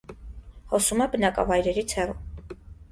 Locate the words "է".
1.07-1.09